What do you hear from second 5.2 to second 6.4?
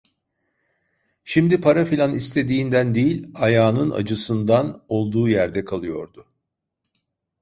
yerde kalıyordu.